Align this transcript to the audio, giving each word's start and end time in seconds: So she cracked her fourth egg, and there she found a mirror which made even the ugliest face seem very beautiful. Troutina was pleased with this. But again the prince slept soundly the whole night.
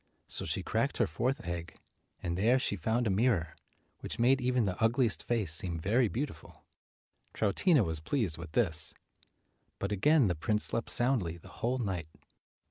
So 0.27 0.45
she 0.45 0.63
cracked 0.63 0.97
her 0.97 1.05
fourth 1.05 1.47
egg, 1.47 1.75
and 2.23 2.35
there 2.35 2.57
she 2.57 2.75
found 2.75 3.05
a 3.05 3.11
mirror 3.11 3.55
which 3.99 4.17
made 4.17 4.41
even 4.41 4.65
the 4.65 4.81
ugliest 4.83 5.21
face 5.21 5.53
seem 5.53 5.77
very 5.77 6.07
beautiful. 6.07 6.63
Troutina 7.35 7.83
was 7.83 7.99
pleased 7.99 8.35
with 8.39 8.53
this. 8.53 8.95
But 9.77 9.91
again 9.91 10.25
the 10.25 10.33
prince 10.33 10.63
slept 10.63 10.89
soundly 10.89 11.37
the 11.37 11.49
whole 11.49 11.77
night. 11.77 12.07